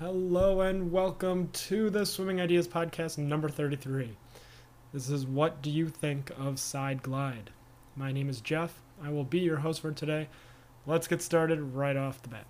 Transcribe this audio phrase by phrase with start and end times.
[0.00, 4.16] Hello and welcome to the Swimming Ideas Podcast number 33.
[4.94, 7.50] This is What Do You Think of Side Glide?
[7.94, 8.80] My name is Jeff.
[9.04, 10.30] I will be your host for today.
[10.86, 12.46] Let's get started right off the bat.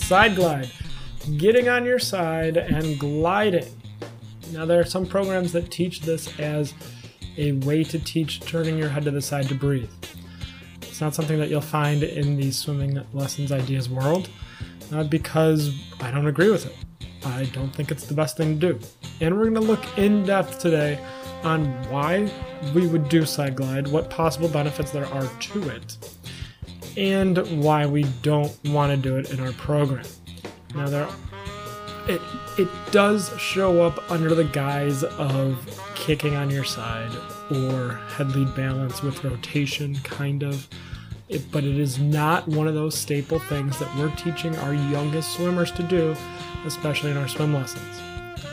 [0.00, 0.70] Side glide.
[1.38, 3.81] Getting on your side and gliding.
[4.52, 6.74] Now, there are some programs that teach this as
[7.38, 9.90] a way to teach turning your head to the side to breathe.
[10.82, 14.28] It's not something that you'll find in the swimming lessons ideas world
[15.08, 16.76] because I don't agree with it.
[17.24, 18.80] I don't think it's the best thing to do.
[19.20, 21.02] And we're going to look in depth today
[21.44, 22.30] on why
[22.74, 25.96] we would do side glide, what possible benefits there are to it,
[26.96, 30.04] and why we don't want to do it in our program.
[30.74, 31.08] Now there
[32.08, 32.20] it
[32.58, 37.10] it does show up under the guise of kicking on your side
[37.50, 40.68] or head lead balance with rotation kind of.
[41.28, 45.32] It, but it is not one of those staple things that we're teaching our youngest
[45.34, 46.14] swimmers to do
[46.66, 48.00] especially in our swim lessons.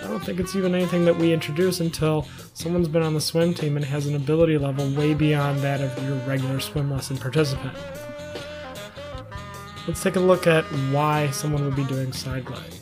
[0.04, 3.54] I don't think it's even anything that we introduce until someone's been on the swim
[3.54, 7.78] team and has an ability level way beyond that of your regular swim lesson participant.
[9.88, 12.79] Let's take a look at why someone would be doing side glide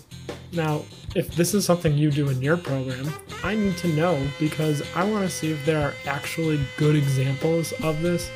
[0.51, 0.83] now,
[1.15, 3.11] if this is something you do in your program,
[3.43, 7.73] I need to know because I want to see if there are actually good examples
[7.83, 8.29] of this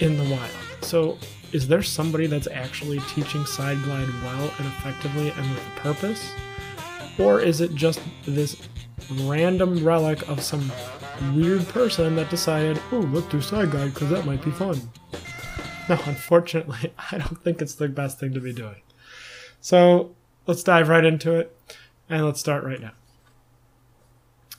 [0.00, 0.50] in the wild.
[0.82, 1.18] So,
[1.52, 6.32] is there somebody that's actually teaching side glide well and effectively and with purpose?
[7.18, 8.68] Or is it just this
[9.22, 10.70] random relic of some
[11.34, 14.80] weird person that decided, oh, let's do side glide because that might be fun?
[15.88, 18.82] No, unfortunately, I don't think it's the best thing to be doing.
[19.60, 20.14] So,
[20.48, 21.54] let's dive right into it
[22.08, 22.92] and let's start right now.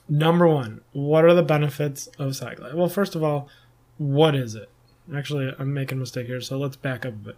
[0.07, 2.75] Number one, what are the benefits of side glide?
[2.75, 3.49] Well, first of all,
[3.97, 4.69] what is it?
[5.13, 7.37] Actually, I'm making a mistake here, so let's back up a bit.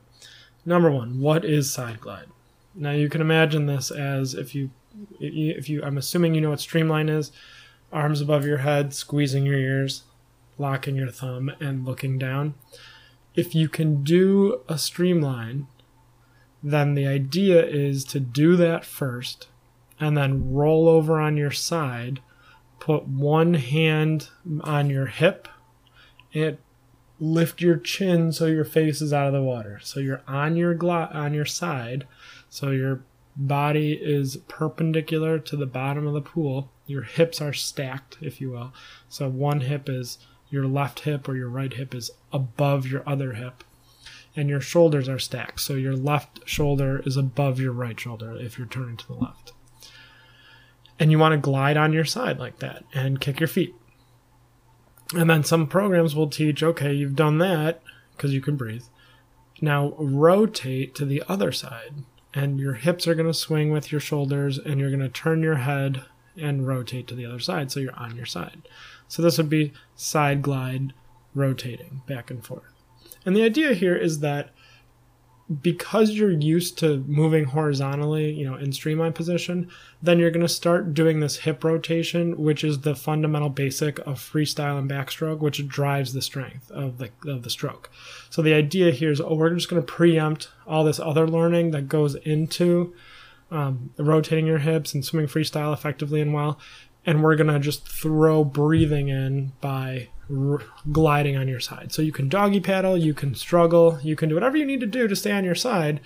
[0.66, 2.28] Number one, what is side glide?
[2.76, 4.70] Now you can imagine this as if you,
[5.20, 7.32] if you, I'm assuming you know what streamline is,
[7.92, 10.04] arms above your head, squeezing your ears,
[10.58, 12.56] locking your thumb, and looking down.
[13.34, 15.68] If you can do a streamline
[16.64, 19.48] then the idea is to do that first
[20.00, 22.22] and then roll over on your side,
[22.80, 24.30] put one hand
[24.62, 25.48] on your hip,
[26.34, 26.58] and
[27.20, 29.80] lift your chin so your face is out of the water.
[29.84, 32.08] So you're on your glo- on your side,
[32.50, 33.04] so your
[33.36, 36.72] body is perpendicular to the bottom of the pool.
[36.88, 38.74] Your hips are stacked, if you will.
[39.08, 40.18] So one hip is
[40.50, 43.64] your left hip or your right hip is above your other hip
[44.36, 45.60] and your shoulders are stacked.
[45.60, 49.54] So your left shoulder is above your right shoulder if you're turning to the left.
[51.00, 53.76] And you want to glide on your side like that and kick your feet.
[55.14, 57.82] And then some programs will teach okay, you've done that
[58.16, 58.86] because you can breathe.
[59.60, 62.04] Now rotate to the other side,
[62.34, 65.44] and your hips are going to swing with your shoulders, and you're going to turn
[65.44, 66.06] your head
[66.38, 68.62] and rotate to the other side so you're on your side.
[69.08, 70.94] So this would be side glide
[71.36, 72.81] rotating back and forth.
[73.26, 74.50] And the idea here is that
[75.62, 79.70] because you're used to moving horizontally, you know, in streamline position,
[80.02, 84.20] then you're going to start doing this hip rotation, which is the fundamental basic of
[84.20, 87.90] freestyle and backstroke, which drives the strength of the of the stroke.
[88.30, 91.72] So the idea here is, oh, we're just going to preempt all this other learning
[91.72, 92.94] that goes into
[93.52, 96.58] um, rotating your hips and swimming freestyle effectively and well,
[97.06, 101.92] and we're going to just throw breathing in by r- gliding on your side.
[101.92, 104.86] So you can doggy paddle, you can struggle, you can do whatever you need to
[104.86, 106.00] do to stay on your side,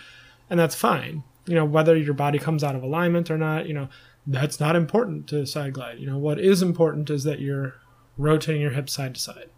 [0.50, 1.24] and that's fine.
[1.46, 3.90] You know, whether your body comes out of alignment or not, you know,
[4.26, 6.00] that's not important to side glide.
[6.00, 7.76] You know, what is important is that you're
[8.18, 9.50] rotating your hips side to side.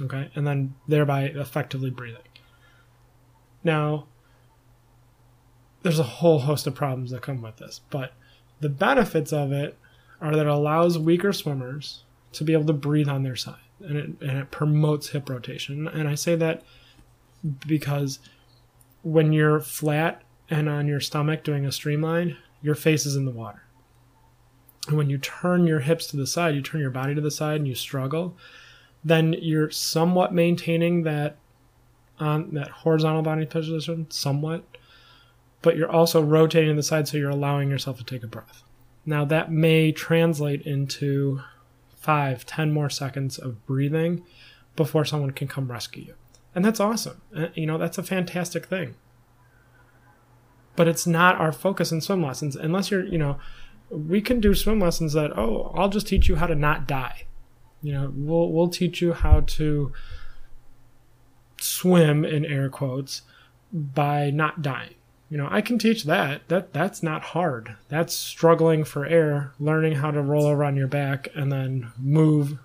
[0.00, 0.30] Okay?
[0.34, 2.22] And then thereby effectively breathing.
[3.62, 4.06] Now,
[5.82, 8.14] there's a whole host of problems that come with this, but
[8.60, 9.78] the benefits of it
[10.22, 13.96] are that it allows weaker swimmers to be able to breathe on their side and
[13.96, 15.88] it, and it promotes hip rotation.
[15.88, 16.62] And I say that
[17.66, 18.20] because
[19.02, 23.32] when you're flat and on your stomach doing a streamline, your face is in the
[23.32, 23.64] water.
[24.88, 27.30] And when you turn your hips to the side, you turn your body to the
[27.30, 28.36] side and you struggle,
[29.04, 31.36] then you're somewhat maintaining that
[32.18, 34.64] on that horizontal body position somewhat,
[35.60, 38.62] but you're also rotating to the side so you're allowing yourself to take a breath.
[39.04, 41.40] Now that may translate into
[41.96, 44.24] five, ten more seconds of breathing
[44.76, 46.14] before someone can come rescue you.
[46.54, 47.20] And that's awesome.
[47.54, 48.94] You know, that's a fantastic thing.
[50.76, 53.38] But it's not our focus in swim lessons unless you're, you know,
[53.92, 57.24] we can do swim lessons that oh i'll just teach you how to not die
[57.82, 59.92] you know we'll we'll teach you how to
[61.60, 63.22] swim in air quotes
[63.72, 64.94] by not dying
[65.32, 69.94] you know i can teach that that that's not hard that's struggling for air learning
[69.94, 72.58] how to roll over on your back and then move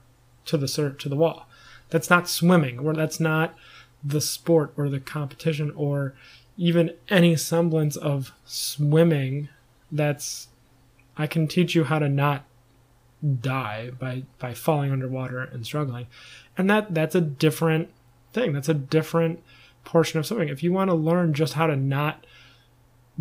[0.46, 0.68] to the
[1.00, 1.48] to the wall
[1.90, 3.56] that's not swimming or that's not
[4.04, 6.14] the sport or the competition or
[6.58, 9.48] even any semblance of swimming
[9.92, 10.50] that's
[11.18, 12.46] I can teach you how to not
[13.42, 16.08] die by by falling underwater and struggling.
[16.58, 17.90] And that that's a different
[18.34, 18.54] thing.
[18.54, 19.42] That's a different
[19.84, 20.50] portion of swimming.
[20.50, 22.26] If you want to learn just how to not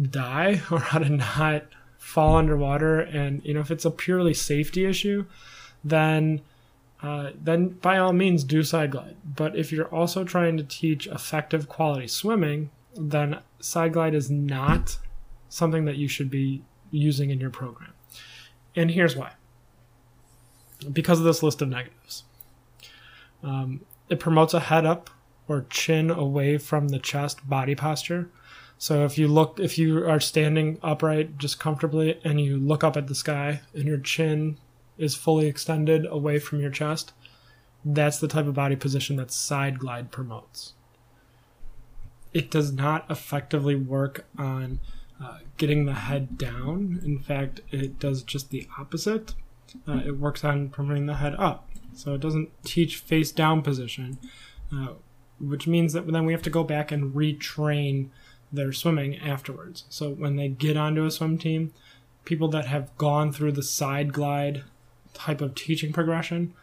[0.01, 1.67] die or how to not
[1.99, 5.25] fall underwater and you know if it's a purely safety issue,
[5.85, 6.41] then
[7.03, 9.17] uh, then by all means do side glide.
[9.25, 14.99] But if you're also trying to teach effective quality swimming, then side glide is not
[15.49, 17.93] something that you should be using in your program.
[18.75, 19.33] And here's why
[20.93, 22.25] because of this list of negatives.
[23.43, 25.11] Um, it promotes a head up
[25.49, 28.31] or chin away from the chest body posture.
[28.79, 32.97] So if you look, if you are standing upright just comfortably and you look up
[32.97, 34.59] at the sky and your chin
[34.99, 37.13] is fully extended away from your chest,
[37.85, 40.75] that's the type of body position that side glide promotes.
[42.35, 44.81] It does not effectively work on
[45.23, 47.01] uh, getting the head down.
[47.03, 49.35] In fact, it does just the opposite.
[49.89, 51.71] Uh, it works on promoting the head up.
[51.95, 54.19] So it doesn't teach face down position,
[54.71, 54.89] uh,
[55.41, 58.11] which means that then we have to go back and retrain
[58.53, 59.85] their swimming afterwards.
[59.89, 61.73] So when they get onto a swim team,
[62.25, 64.65] people that have gone through the side glide
[65.15, 66.55] type of teaching progression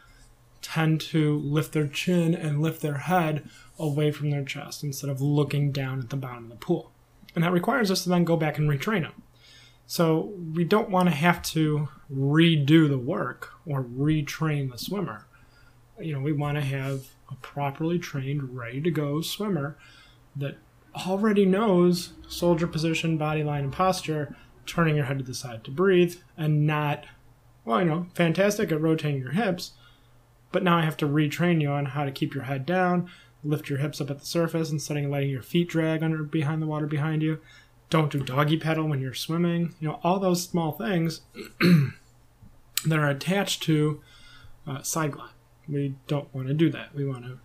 [0.62, 3.47] tend to lift their chin and lift their head
[3.77, 6.91] away from their chest instead of looking down at the bottom of the pool.
[7.35, 9.24] And that requires us to then go back and retrain them.
[9.86, 15.25] So we don't want to have to redo the work or retrain the swimmer.
[16.00, 19.77] You know, we want to have a properly trained, ready to go swimmer
[20.36, 20.57] that
[20.95, 24.35] already knows soldier position, body line, and posture,
[24.65, 27.05] turning your head to the side to breathe, and not,
[27.65, 29.71] well, you know, fantastic at rotating your hips,
[30.51, 33.09] but now I have to retrain you on how to keep your head down,
[33.43, 36.61] lift your hips up at the surface instead of letting your feet drag under behind
[36.61, 37.39] the water behind you.
[37.89, 39.75] Don't do doggy paddle when you're swimming.
[39.79, 41.21] You know, all those small things
[42.85, 44.01] that are attached to
[44.65, 45.29] uh, side glide.
[45.67, 46.95] We don't want to do that.
[46.95, 47.39] We want to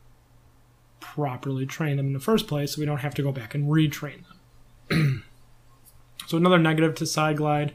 [1.01, 3.69] properly train them in the first place so we don't have to go back and
[3.69, 4.23] retrain
[4.89, 5.25] them.
[6.27, 7.75] so another negative to side glide,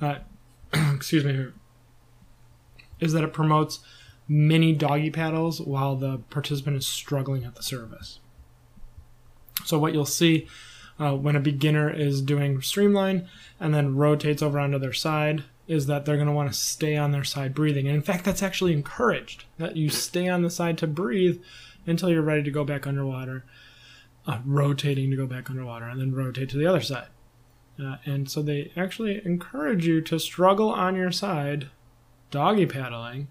[0.00, 0.16] uh,
[0.94, 1.46] excuse me,
[3.00, 3.80] is that it promotes
[4.28, 8.20] mini doggy paddles while the participant is struggling at the surface.
[9.64, 10.48] So what you'll see
[10.98, 13.28] uh, when a beginner is doing streamline
[13.60, 16.96] and then rotates over onto their side is that they're going to want to stay
[16.96, 17.86] on their side breathing.
[17.86, 21.40] And in fact, that's actually encouraged that you stay on the side to breathe
[21.86, 23.44] until you're ready to go back underwater,
[24.26, 27.08] uh, rotating to go back underwater, and then rotate to the other side.
[27.82, 31.68] Uh, and so they actually encourage you to struggle on your side,
[32.30, 33.28] doggy paddling,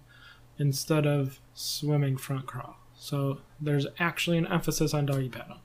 [0.58, 2.76] instead of swimming front crawl.
[2.94, 5.58] So there's actually an emphasis on doggy paddle.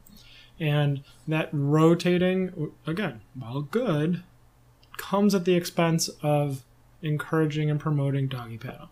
[0.60, 4.24] And that rotating, again, while good,
[4.98, 6.64] comes at the expense of
[7.02, 8.90] encouraging and promoting doggy paddle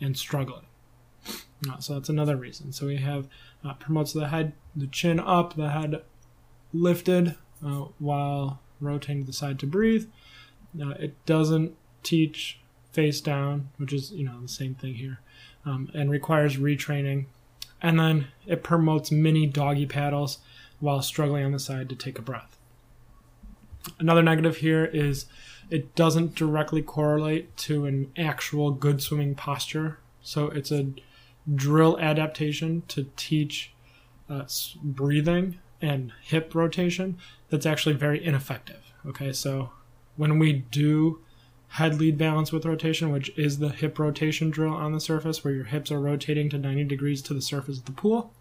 [0.00, 0.66] and struggling.
[1.70, 2.72] Uh, so that's another reason.
[2.72, 3.28] So we have
[3.64, 6.02] uh, promotes the head, the chin up, the head
[6.72, 10.06] lifted uh, while rotating to the side to breathe.
[10.80, 12.60] Uh, it doesn't teach
[12.92, 15.20] face down, which is you know the same thing here,
[15.64, 17.26] um, and requires retraining.
[17.82, 20.38] And then it promotes mini doggy paddles
[20.80, 22.56] while struggling on the side to take a breath.
[23.98, 25.26] Another negative here is
[25.70, 29.98] it doesn't directly correlate to an actual good swimming posture.
[30.22, 30.86] So it's a
[31.52, 33.72] drill adaptation to teach
[34.28, 34.44] uh,
[34.82, 37.18] breathing and hip rotation
[37.50, 38.92] that's actually very ineffective.
[39.06, 39.70] Okay, so
[40.16, 41.20] when we do
[41.68, 45.52] head lead balance with rotation, which is the hip rotation drill on the surface where
[45.52, 48.32] your hips are rotating to 90 degrees to the surface of the pool.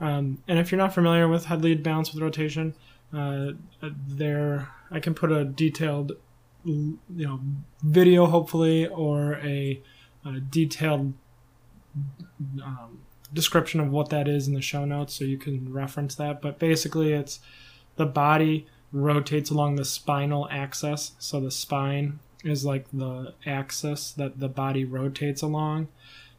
[0.00, 2.74] Um, and if you're not familiar with head lead balance with rotation,
[3.16, 3.52] uh,
[4.06, 6.12] there I can put a detailed,
[6.64, 7.40] you know,
[7.82, 9.80] video hopefully or a,
[10.24, 11.14] a detailed
[12.62, 13.00] um,
[13.32, 16.40] description of what that is in the show notes, so you can reference that.
[16.40, 17.40] But basically, it's
[17.96, 24.38] the body rotates along the spinal axis, so the spine is like the axis that
[24.38, 25.88] the body rotates along.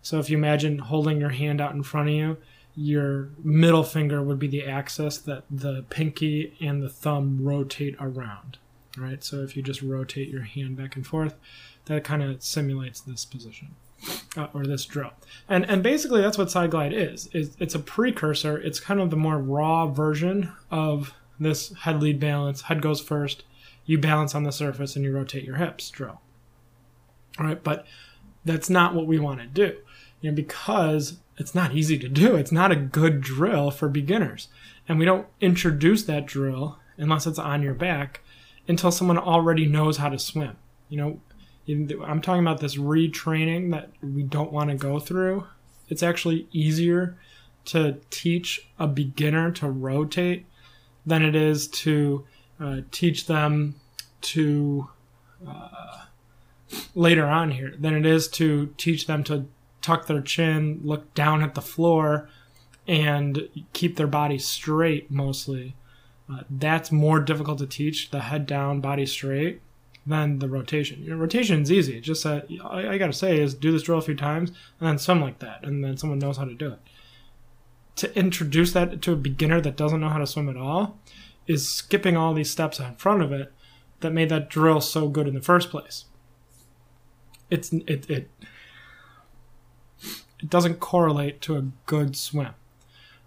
[0.01, 2.37] So if you imagine holding your hand out in front of you,
[2.75, 8.57] your middle finger would be the axis that the pinky and the thumb rotate around.
[8.97, 9.23] right?
[9.23, 11.35] So if you just rotate your hand back and forth,
[11.85, 13.75] that kind of simulates this position
[14.37, 15.11] uh, or this drill.
[15.47, 17.29] And and basically that's what side glide is.
[17.33, 17.55] is.
[17.59, 18.57] It's a precursor.
[18.57, 22.63] It's kind of the more raw version of this head lead balance.
[22.63, 23.43] Head goes first.
[23.85, 26.21] You balance on the surface and you rotate your hips drill.
[27.39, 27.85] All right, but
[28.43, 29.77] that's not what we want to do.
[30.21, 32.35] You know, because it's not easy to do.
[32.35, 34.47] It's not a good drill for beginners.
[34.87, 38.21] And we don't introduce that drill unless it's on your back
[38.67, 40.55] until someone already knows how to swim.
[40.89, 41.19] You know,
[41.67, 45.47] I'm talking about this retraining that we don't want to go through.
[45.89, 47.17] It's actually easier
[47.65, 50.45] to teach a beginner to rotate
[51.05, 52.25] than it is to
[52.59, 53.75] uh, teach them
[54.21, 54.89] to
[55.47, 56.05] uh,
[56.93, 59.47] later on here than it is to teach them to
[59.81, 62.29] tuck their chin, look down at the floor,
[62.87, 65.75] and keep their body straight mostly.
[66.31, 69.61] Uh, that's more difficult to teach the head down, body straight
[70.05, 71.05] than the rotation.
[71.05, 71.99] Know, rotation is easy.
[71.99, 74.87] Just that I, I got to say is do this drill a few times and
[74.87, 76.79] then swim like that, and then someone knows how to do it.
[77.97, 80.99] To introduce that to a beginner that doesn't know how to swim at all
[81.47, 83.53] is skipping all these steps in front of it
[84.01, 86.05] that made that drill so good in the first place.
[87.49, 88.29] It's it it
[90.39, 92.53] it doesn't correlate to a good swim,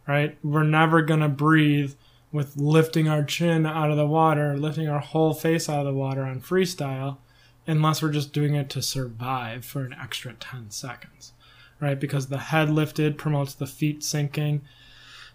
[0.07, 0.37] right?
[0.45, 1.95] We're never gonna breathe
[2.31, 5.99] with lifting our chin out of the water, lifting our whole face out of the
[5.99, 7.19] water on freestyle,
[7.67, 11.33] unless we're just doing it to survive for an extra 10 seconds,
[11.81, 11.99] right?
[11.99, 14.63] Because the head lifted promotes the feet sinking,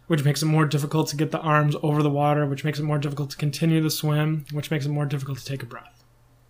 [0.07, 2.83] which makes it more difficult to get the arms over the water, which makes it
[2.83, 6.03] more difficult to continue the swim, which makes it more difficult to take a breath,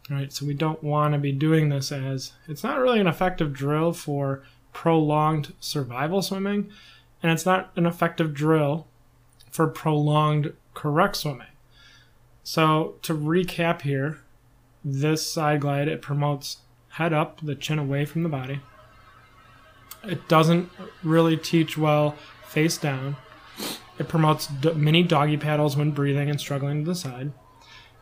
[0.09, 0.33] right?
[0.33, 3.93] So we don't want to be doing this as it's not really an effective drill
[3.93, 6.69] for prolonged survival swimming,
[7.21, 8.87] and it's not an effective drill
[9.53, 11.47] for prolonged correct swimming.
[12.43, 14.19] So to recap here,
[14.83, 16.57] this side glide it promotes
[16.89, 18.61] head up, the chin away from the body.
[20.03, 20.69] It doesn't
[21.03, 22.17] really teach well
[22.47, 23.15] face down.
[23.99, 27.31] It promotes mini doggy paddles when breathing and struggling to the side.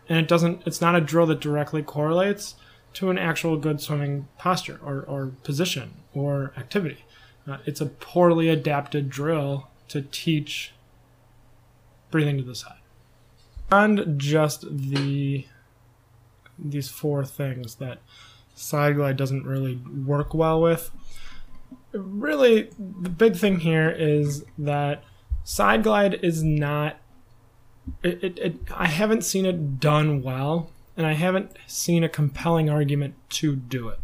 [0.07, 2.55] And it doesn't it's not a drill that directly correlates
[2.93, 7.03] to an actual good swimming posture or, or position or activity.
[7.45, 10.71] Uh, it's a poorly adapted drill to teach
[12.11, 12.79] breathing to the side.
[13.71, 15.45] And just the
[16.59, 17.99] these four things that
[18.53, 20.91] side glide doesn't really work well with.
[21.93, 25.03] Really, the big thing here is that
[25.43, 26.97] side glide is not.
[28.03, 32.69] It, it, it, I haven't seen it done well, and I haven't seen a compelling
[32.69, 33.99] argument to do it.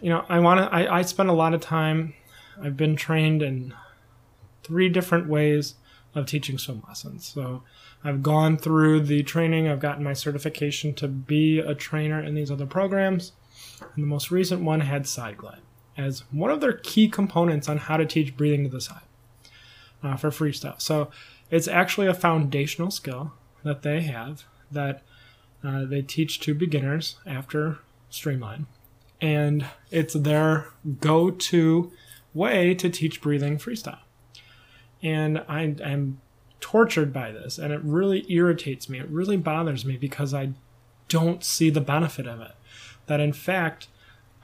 [0.00, 0.74] You know, I want to.
[0.74, 2.14] I, I spend a lot of time.
[2.60, 3.74] I've been trained in
[4.62, 5.74] three different ways
[6.14, 7.26] of teaching swim lessons.
[7.26, 7.62] So
[8.02, 12.50] I've gone through the training, I've gotten my certification to be a trainer in these
[12.50, 13.32] other programs,
[13.94, 15.60] and the most recent one had side glide
[15.96, 19.02] as one of their key components on how to teach breathing to the side
[20.02, 20.80] uh, for freestyle.
[20.80, 21.10] So
[21.50, 23.32] it's actually a foundational skill
[23.64, 25.02] that they have that
[25.62, 28.66] uh, they teach to beginners after Streamline.
[29.20, 30.68] And it's their
[31.00, 31.92] go to
[32.32, 33.98] way to teach breathing freestyle
[35.02, 36.20] and I am
[36.60, 38.98] tortured by this and it really irritates me.
[38.98, 40.50] It really bothers me because I
[41.08, 42.52] don't see the benefit of it.
[43.06, 43.88] That in fact,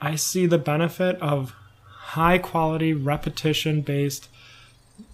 [0.01, 1.53] I see the benefit of
[1.87, 4.29] high quality repetition based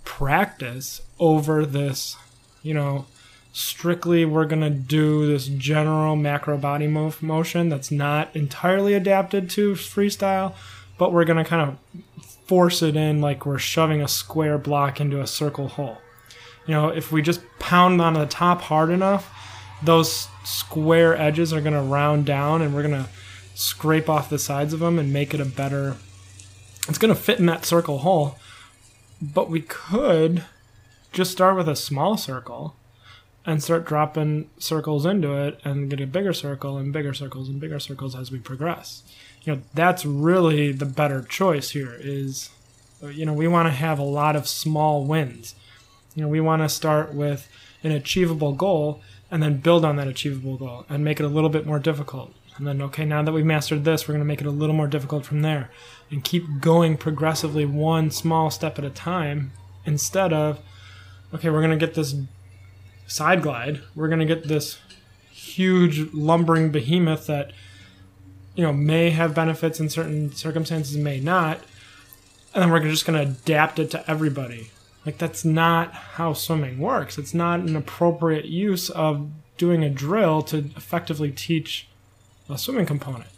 [0.04, 2.18] practice over this,
[2.62, 3.06] you know,
[3.52, 9.50] strictly we're going to do this general macro body move motion that's not entirely adapted
[9.52, 10.54] to freestyle,
[10.98, 15.00] but we're going to kind of force it in like we're shoving a square block
[15.00, 15.98] into a circle hole.
[16.66, 19.30] You know, if we just pound on the top hard enough,
[19.82, 23.10] those square edges are going to round down and we're going to
[23.56, 25.98] scrape off the sides of them and make it a better.
[26.88, 28.38] It's going to fit in that circle hole.
[29.22, 30.44] But we could
[31.12, 32.76] just start with a small circle
[33.46, 37.60] and start dropping circles into it and get a bigger circle and bigger circles and
[37.60, 39.04] bigger circles as we progress.
[39.44, 42.50] You know that's really the better choice here is
[43.02, 45.56] you know we want to have a lot of small wins.
[46.16, 47.50] You know we want to start with
[47.84, 51.50] an achievable goal and then build on that achievable goal and make it a little
[51.50, 52.34] bit more difficult.
[52.56, 54.76] And then okay now that we've mastered this we're going to make it a little
[54.76, 55.70] more difficult from there.
[56.10, 59.52] And keep going progressively one small step at a time
[59.86, 60.62] instead of
[61.34, 62.16] okay we're going to get this
[63.08, 64.80] side glide we're going to get this
[65.54, 67.52] huge lumbering behemoth that
[68.56, 71.60] you know may have benefits in certain circumstances may not.
[72.54, 74.70] And then we're just going to adapt it to everybody.
[75.06, 77.18] Like that's not how swimming works.
[77.18, 81.88] It's not an appropriate use of doing a drill to effectively teach
[82.50, 83.30] a swimming component.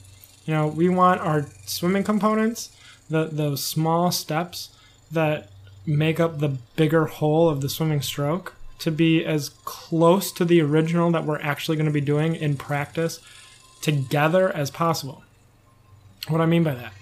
[0.46, 2.76] You know, we want our swimming components,
[3.10, 4.70] the those small steps
[5.12, 5.50] that
[5.86, 10.62] make up the bigger whole of the swimming stroke to be as close to the
[10.62, 13.20] original that we're actually going to be doing in practice
[13.82, 15.24] together as possible.
[16.28, 16.94] What I mean by that?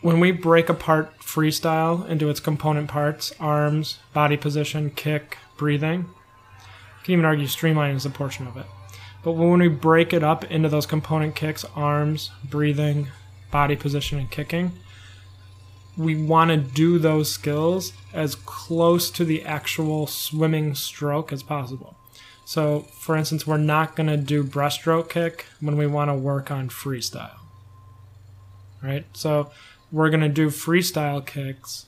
[0.00, 7.04] When we break apart freestyle into its component parts, arms, body position, kick, breathing, you
[7.04, 8.66] can even argue streamlining is a portion of it.
[9.22, 13.08] But when we break it up into those component kicks, arms, breathing,
[13.50, 14.72] body position, and kicking,
[15.96, 21.96] we want to do those skills as close to the actual swimming stroke as possible.
[22.44, 26.50] So, for instance, we're not going to do breaststroke kick when we want to work
[26.50, 27.38] on freestyle.
[28.82, 29.06] Right?
[29.14, 29.50] So,
[29.90, 31.86] we're going to do freestyle kicks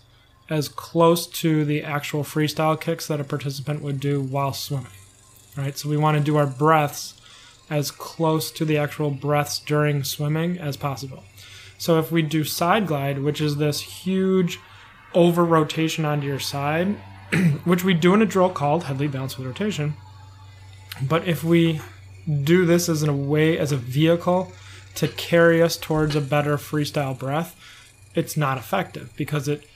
[0.48, 4.86] as close to the actual freestyle kicks that a participant would do while swimming.
[5.56, 5.76] Right?
[5.76, 7.20] So, we want to do our breaths
[7.68, 11.24] as close to the actual breaths during swimming as possible.
[11.78, 14.60] So if we do side glide, which is this huge
[15.14, 16.88] over rotation onto your side,
[17.64, 19.94] which we do in a drill called head lead balance with rotation,
[21.02, 21.80] but if we
[22.42, 24.52] do this as a way as a vehicle
[24.94, 27.54] to carry us towards a better freestyle breath,
[28.14, 29.66] it's not effective because it,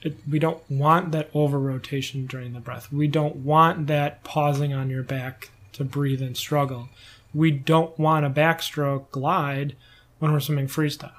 [0.00, 2.90] it we don't want that over rotation during the breath.
[2.90, 6.88] We don't want that pausing on your back to breathe and struggle.
[7.34, 9.76] We don't want a backstroke glide
[10.18, 11.12] when we're swimming freestyle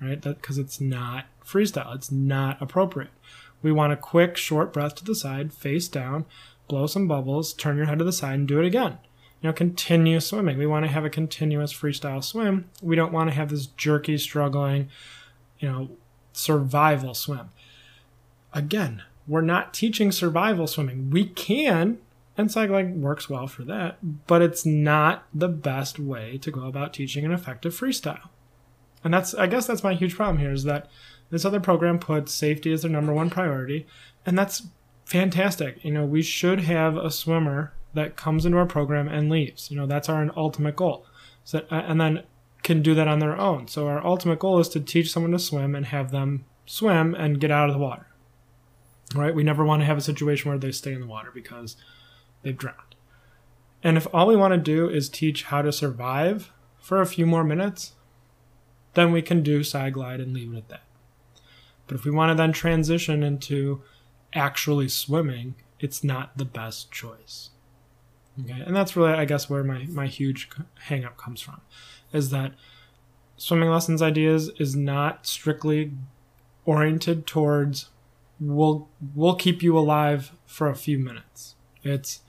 [0.00, 0.20] right?
[0.20, 1.94] Because it's not freestyle.
[1.94, 3.10] It's not appropriate.
[3.62, 6.26] We want a quick, short breath to the side, face down,
[6.68, 8.98] blow some bubbles, turn your head to the side, and do it again.
[9.40, 10.58] You know, continue swimming.
[10.58, 12.70] We want to have a continuous freestyle swim.
[12.82, 14.88] We don't want to have this jerky, struggling,
[15.58, 15.90] you know,
[16.32, 17.50] survival swim.
[18.52, 21.10] Again, we're not teaching survival swimming.
[21.10, 21.98] We can,
[22.36, 26.66] and side gliding works well for that, but it's not the best way to go
[26.66, 28.28] about teaching an effective freestyle.
[29.04, 30.88] And that's I guess that's my huge problem here is that
[31.30, 33.86] this other program puts safety as their number one priority,
[34.24, 34.66] and that's
[35.04, 35.84] fantastic.
[35.84, 39.70] You know, we should have a swimmer that comes into our program and leaves.
[39.70, 41.06] You know, that's our ultimate goal.
[41.44, 42.22] So, and then
[42.62, 43.68] can do that on their own.
[43.68, 47.38] So our ultimate goal is to teach someone to swim and have them swim and
[47.38, 48.06] get out of the water.
[49.14, 49.34] Right?
[49.34, 51.76] We never want to have a situation where they stay in the water because
[52.42, 52.96] they've drowned.
[53.82, 57.26] And if all we want to do is teach how to survive for a few
[57.26, 57.92] more minutes,
[58.94, 60.82] then we can do side glide and leave it at that.
[61.86, 63.82] But if we want to then transition into
[64.32, 67.50] actually swimming, it's not the best choice.
[68.40, 70.48] Okay, and that's really, I guess, where my, my huge
[70.88, 71.60] hangup comes from,
[72.12, 72.52] is that
[73.36, 75.92] swimming lessons ideas is not strictly
[76.64, 77.90] oriented towards
[78.40, 81.54] we'll we'll keep you alive for a few minutes.
[81.82, 82.20] It's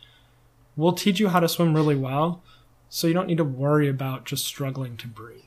[0.76, 2.44] we'll teach you how to swim really well,
[2.90, 5.45] so you don't need to worry about just struggling to breathe.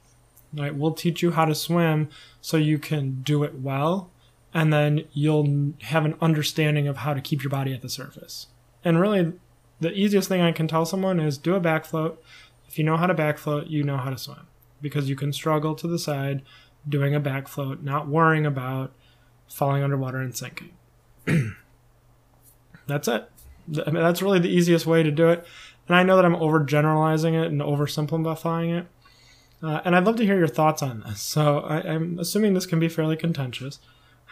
[0.55, 0.75] Right?
[0.75, 2.09] We'll teach you how to swim
[2.41, 4.11] so you can do it well,
[4.55, 8.47] and then you'll have an understanding of how to keep your body at the surface.
[8.85, 9.35] And really,
[9.81, 12.23] the easiest thing I can tell someone is do a back float.
[12.67, 14.47] If you know how to back float, you know how to swim
[14.81, 16.43] because you can struggle to the side
[16.89, 18.93] doing a back float, not worrying about
[19.49, 20.73] falling underwater and sinking.
[22.87, 23.31] that's it.
[23.87, 25.47] I mean, that's really the easiest way to do it.
[25.87, 28.87] And I know that I'm overgeneralizing it and oversimplifying it,
[29.63, 31.21] uh, and I'd love to hear your thoughts on this.
[31.21, 33.81] So I, I'm assuming this can be fairly contentious.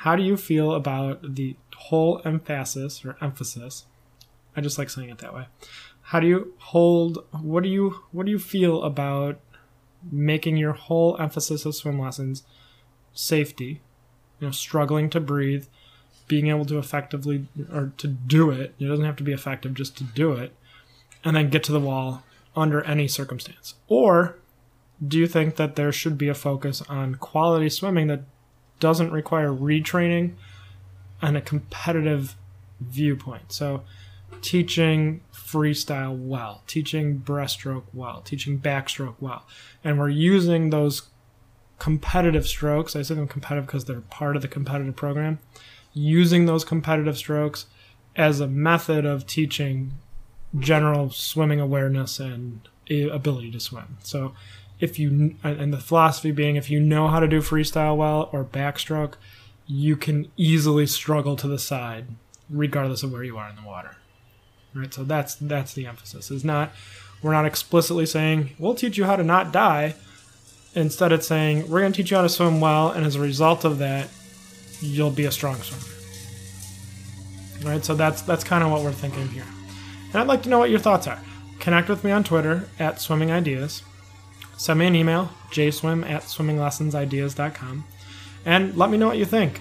[0.00, 3.86] How do you feel about the whole emphasis or emphasis?
[4.56, 5.46] I just like saying it that way.
[6.02, 7.24] How do you hold?
[7.32, 9.40] What do you what do you feel about
[10.10, 12.44] making your whole emphasis of swim lessons
[13.12, 13.80] safety?
[14.38, 15.66] You know, struggling to breathe,
[16.28, 18.74] being able to effectively or to do it.
[18.78, 20.54] It doesn't have to be effective, just to do it,
[21.24, 22.22] and then get to the wall
[22.54, 23.74] under any circumstance.
[23.88, 24.36] Or
[25.04, 28.22] do you think that there should be a focus on quality swimming that
[28.80, 30.34] doesn't require retraining
[31.20, 32.36] and a competitive
[32.80, 33.52] viewpoint?
[33.52, 33.82] So,
[34.40, 39.46] teaching freestyle well, teaching breaststroke well, teaching backstroke well,
[39.84, 41.08] and we're using those
[41.78, 42.96] competitive strokes.
[42.96, 45.38] I say them competitive because they're part of the competitive program.
[45.92, 47.66] Using those competitive strokes
[48.14, 49.92] as a method of teaching
[50.58, 53.98] general swimming awareness and eh, ability to swim.
[54.02, 54.34] So
[54.78, 58.44] if you and the philosophy being if you know how to do freestyle well or
[58.44, 59.14] backstroke,
[59.66, 62.06] you can easily struggle to the side
[62.50, 63.96] regardless of where you are in the water.
[64.74, 64.92] Right?
[64.92, 66.30] So that's that's the emphasis.
[66.30, 66.72] Is not
[67.22, 69.94] we're not explicitly saying we'll teach you how to not die.
[70.74, 73.20] Instead, it's saying we're going to teach you how to swim well, and as a
[73.20, 74.10] result of that,
[74.80, 75.94] you'll be a strong swimmer.
[77.64, 77.82] Right?
[77.82, 79.46] So that's that's kind of what we're thinking here.
[80.08, 81.18] And I'd like to know what your thoughts are.
[81.58, 83.82] connect with me on Twitter at Swimming Ideas.
[84.56, 87.84] Send me an email, jswim at swimminglessonsideas.com,
[88.44, 89.60] and let me know what you think.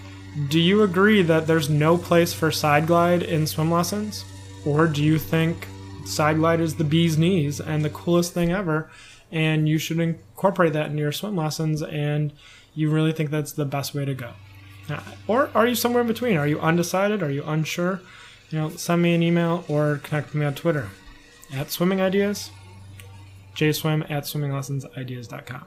[0.50, 4.26] Do you agree that there's no place for side glide in swim lessons?
[4.66, 5.68] Or do you think
[6.06, 8.90] side glide is the bee's knees and the coolest thing ever,
[9.32, 12.34] and you should incorporate that into your swim lessons, and
[12.74, 14.32] you really think that's the best way to go?
[14.90, 16.38] Uh, or are you somewhere in between?
[16.38, 17.24] Are you undecided?
[17.24, 18.02] Are you unsure?
[18.50, 20.90] You know, send me an email or connect with me on Twitter
[21.54, 22.52] at Swimming Ideas,
[23.56, 25.66] jswim at swimminglessonsideas.com.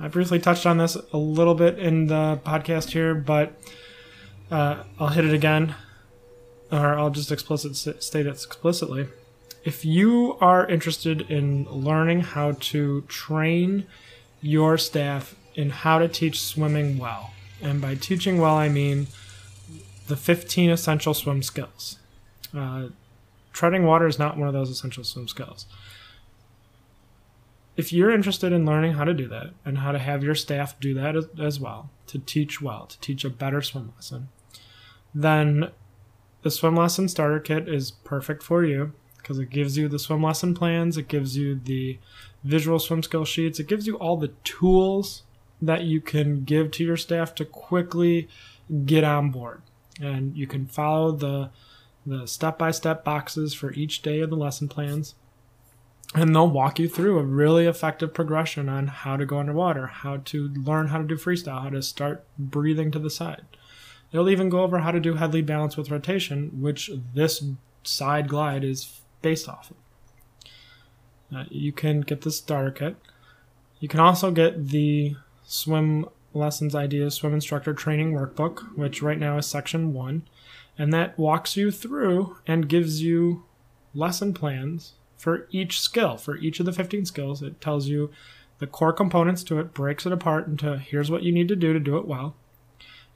[0.00, 3.52] I briefly touched on this a little bit in the podcast here, but
[4.50, 5.74] uh, I'll hit it again,
[6.70, 9.06] or I'll just explicit state it explicitly.
[9.64, 13.86] If you are interested in learning how to train
[14.40, 19.06] your staff in how to teach swimming well, and by teaching well, I mean
[20.08, 21.98] the 15 essential swim skills.
[22.52, 22.88] Uh,
[23.52, 25.66] treading water is not one of those essential swim skills
[27.76, 30.78] if you're interested in learning how to do that and how to have your staff
[30.78, 34.28] do that as, as well, to teach well, to teach a better swim lesson,
[35.14, 35.70] then
[36.42, 40.22] the swim lesson starter kit is perfect for you because it gives you the swim
[40.22, 41.98] lesson plans, it gives you the
[42.44, 45.22] visual swim skill sheets, it gives you all the tools
[45.60, 48.28] that you can give to your staff to quickly
[48.84, 49.62] get on board.
[50.00, 51.50] And you can follow the
[52.04, 55.14] the step-by-step boxes for each day of the lesson plans
[56.14, 60.18] and they'll walk you through a really effective progression on how to go underwater, how
[60.18, 63.44] to learn how to do freestyle, how to start breathing to the side.
[64.10, 67.42] They'll even go over how to do head lead balance with rotation, which this
[67.82, 69.76] side glide is based off of.
[71.34, 72.96] Uh, you can get the starter kit.
[73.80, 79.38] You can also get the swim lessons ideas swim instructor training workbook, which right now
[79.38, 80.22] is section one,
[80.78, 83.44] and that walks you through and gives you
[83.94, 87.42] lesson plans for each skill, for each of the 15 skills.
[87.42, 88.10] It tells you
[88.58, 91.72] the core components to it, breaks it apart into here's what you need to do
[91.72, 92.34] to do it well.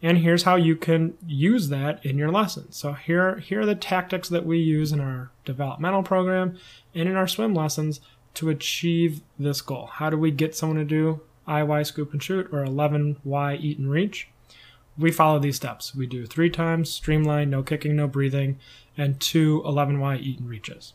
[0.01, 2.71] And here's how you can use that in your lesson.
[2.71, 6.57] So here, here are the tactics that we use in our developmental program
[6.95, 8.01] and in our swim lessons
[8.35, 9.87] to achieve this goal.
[9.87, 13.91] How do we get someone to do IY scoop and shoot or 11Y eat and
[13.91, 14.29] reach?
[14.97, 15.93] We follow these steps.
[15.93, 18.61] We do three times streamline, no kicking, no breathing,
[18.97, 20.93] and two 11Y eat and reaches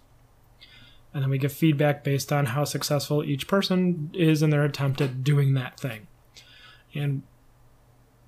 [1.13, 5.01] and then we give feedback based on how successful each person is in their attempt
[5.01, 6.07] at doing that thing.
[6.93, 7.23] And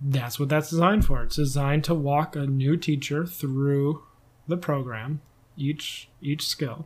[0.01, 1.23] that's what that's designed for.
[1.23, 4.03] It's designed to walk a new teacher through
[4.47, 5.21] the program,
[5.55, 6.85] each each skill,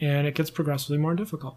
[0.00, 1.56] and it gets progressively more difficult.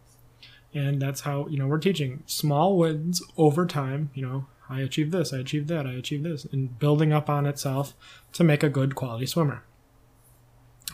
[0.74, 5.12] And that's how, you know, we're teaching small wins over time, you know, I achieved
[5.12, 7.94] this, I achieved that, I achieved this, and building up on itself
[8.32, 9.64] to make a good quality swimmer.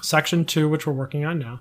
[0.01, 1.59] Section two, which we're working on now,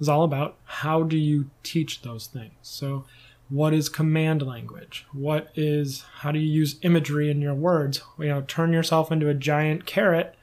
[0.00, 2.54] is all about how do you teach those things.
[2.62, 3.04] So,
[3.48, 5.06] what is command language?
[5.12, 8.02] What is how do you use imagery in your words?
[8.18, 10.34] You know, turn yourself into a giant carrot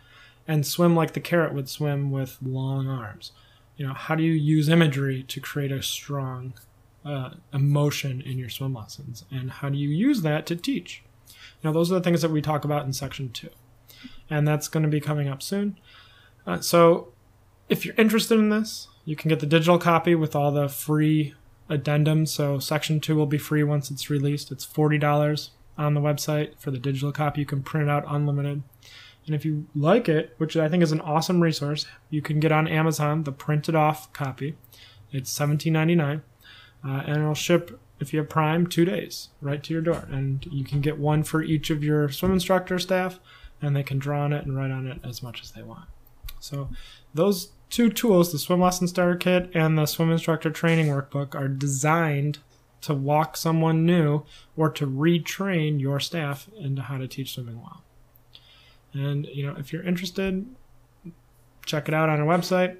[0.48, 3.32] and swim like the carrot would swim with long arms.
[3.76, 6.54] You know, how do you use imagery to create a strong
[7.06, 9.26] uh, emotion in your swim lessons?
[9.32, 11.04] And how do you use that to teach?
[11.64, 13.50] Now, those are the things that we talk about in section two.
[14.30, 15.78] And that's going to be coming up soon.
[16.46, 17.13] Uh, so,
[17.74, 21.34] if you're interested in this, you can get the digital copy with all the free
[21.70, 22.28] addendums.
[22.28, 24.52] So section two will be free once it's released.
[24.52, 27.42] It's forty dollars on the website for the digital copy.
[27.42, 28.62] You can print it out unlimited.
[29.26, 32.52] And if you like it, which I think is an awesome resource, you can get
[32.52, 34.56] on Amazon the printed off copy.
[35.12, 36.22] It's seventeen ninety nine,
[36.86, 40.08] uh, and it'll ship if you have Prime two days right to your door.
[40.12, 43.20] And you can get one for each of your swim instructor staff,
[43.64, 45.88] and they can draw on it and write on it as much as they want.
[46.44, 46.68] So
[47.14, 51.48] those two tools, the Swim Lesson Starter Kit and the Swim Instructor Training Workbook, are
[51.48, 52.40] designed
[52.82, 54.24] to walk someone new
[54.58, 57.82] or to retrain your staff into how to teach swimming well.
[58.92, 60.46] And you know, if you're interested,
[61.66, 62.76] check it out on our website,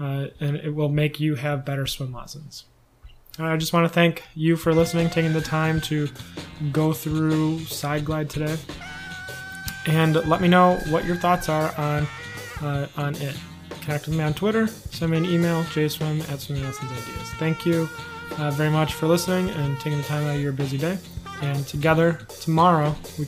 [0.00, 2.64] uh, and it will make you have better swim lessons.
[3.38, 6.08] I just want to thank you for listening, taking the time to
[6.72, 8.56] go through Side Glide today,
[9.86, 12.08] and let me know what your thoughts are on
[12.64, 13.36] uh, on it
[13.84, 17.30] connect with me on Twitter, send me an email, jswim at swimming lessons ideas.
[17.38, 17.88] Thank you
[18.38, 20.98] uh, very much for listening and taking the time out of your busy day.
[21.42, 23.26] And together, tomorrow, we